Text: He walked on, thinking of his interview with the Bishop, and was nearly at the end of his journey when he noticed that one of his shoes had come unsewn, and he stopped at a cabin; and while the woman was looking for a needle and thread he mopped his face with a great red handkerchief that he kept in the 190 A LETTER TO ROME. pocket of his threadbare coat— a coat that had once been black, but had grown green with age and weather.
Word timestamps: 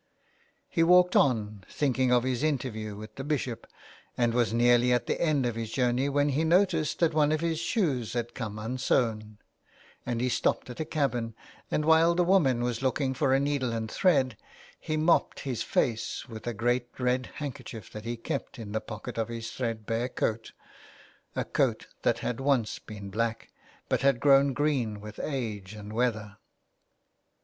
He 0.67 0.81
walked 0.81 1.15
on, 1.15 1.63
thinking 1.69 2.11
of 2.11 2.23
his 2.23 2.41
interview 2.41 2.95
with 2.95 3.17
the 3.17 3.23
Bishop, 3.23 3.67
and 4.17 4.33
was 4.33 4.51
nearly 4.51 4.91
at 4.91 5.05
the 5.05 5.21
end 5.21 5.45
of 5.45 5.53
his 5.53 5.71
journey 5.71 6.09
when 6.09 6.29
he 6.29 6.43
noticed 6.43 6.97
that 6.97 7.13
one 7.13 7.31
of 7.31 7.41
his 7.41 7.59
shoes 7.59 8.13
had 8.13 8.33
come 8.33 8.57
unsewn, 8.57 9.37
and 10.03 10.19
he 10.19 10.27
stopped 10.27 10.71
at 10.71 10.79
a 10.79 10.85
cabin; 10.85 11.35
and 11.69 11.85
while 11.85 12.15
the 12.15 12.23
woman 12.23 12.63
was 12.63 12.81
looking 12.81 13.13
for 13.13 13.31
a 13.31 13.39
needle 13.39 13.71
and 13.73 13.91
thread 13.91 14.35
he 14.79 14.97
mopped 14.97 15.41
his 15.41 15.61
face 15.61 16.27
with 16.27 16.47
a 16.47 16.53
great 16.55 16.87
red 16.97 17.27
handkerchief 17.35 17.91
that 17.91 18.03
he 18.03 18.17
kept 18.17 18.57
in 18.57 18.71
the 18.71 18.79
190 18.79 18.79
A 18.79 18.81
LETTER 18.81 18.81
TO 18.81 18.81
ROME. 18.87 18.87
pocket 18.87 19.17
of 19.19 19.27
his 19.27 19.51
threadbare 19.51 20.09
coat— 20.09 20.51
a 21.35 21.45
coat 21.45 21.85
that 22.01 22.17
had 22.25 22.39
once 22.39 22.79
been 22.79 23.11
black, 23.11 23.51
but 23.87 24.01
had 24.01 24.19
grown 24.19 24.53
green 24.53 24.99
with 24.99 25.19
age 25.21 25.75
and 25.75 25.93
weather. 25.93 26.37